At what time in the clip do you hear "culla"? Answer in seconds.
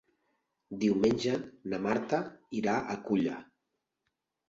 3.07-3.39